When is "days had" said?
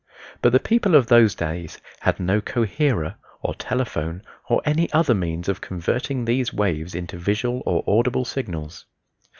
1.35-2.19